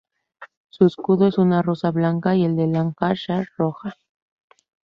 Su 0.69 0.85
escudo 0.87 1.27
es 1.27 1.37
una 1.37 1.61
rosa 1.61 1.91
blanca, 1.91 2.35
y 2.35 2.43
el 2.43 2.55
de 2.55 2.65
Lancashire 2.65 3.45
roja. 3.55 3.93